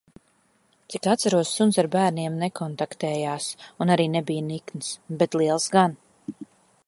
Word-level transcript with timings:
Cik 0.93 1.09
atceros 1.11 1.51
suns 1.57 1.77
ar 1.83 1.89
bērniem 1.95 2.39
nekontaktējās 2.45 3.51
un 3.85 3.95
arī 3.97 4.09
nebija 4.15 4.49
nikns, 4.49 4.93
bet 5.23 5.39
liels 5.43 5.69
gan. 5.77 5.97